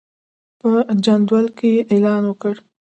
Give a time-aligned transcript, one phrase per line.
[0.59, 0.69] په
[1.05, 2.55] جندول کې یې اعلان وکړ.